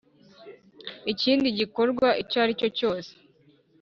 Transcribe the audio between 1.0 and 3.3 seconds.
ikindi gikorwa icyo aricyo cyose